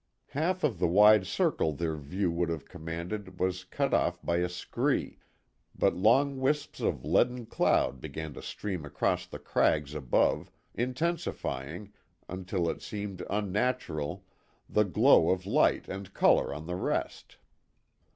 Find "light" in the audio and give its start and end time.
15.45-15.87